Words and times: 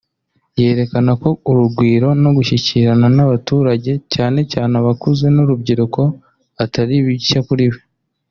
yerekana 0.59 1.11
ko 1.21 1.29
urugwiro 1.49 2.09
no 2.23 2.29
gushyikirana 2.37 3.07
n’abaturage 3.15 3.91
cyane 4.13 4.39
cyane 4.51 4.73
abakuze 4.81 5.25
n’urubyiruko 5.35 6.01
atari 6.63 6.95
bishya 7.07 7.39
kuri 7.47 7.65
we 7.71 7.79